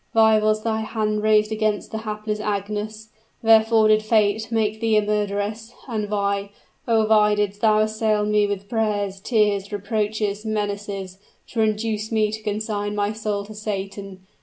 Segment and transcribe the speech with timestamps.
[0.13, 3.09] Why was thy hand raised against the hapless Agnes?
[3.43, 6.49] wherefore did fate make thee a murderess and why,
[6.87, 11.19] oh, why didst thou assail me with prayers, tears, reproaches, menaces,
[11.49, 14.25] to induce me to consign my soul to Satan?